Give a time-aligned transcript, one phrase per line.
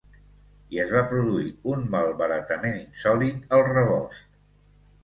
[0.75, 4.27] I es va produir un malbaratament insòlit al rebost.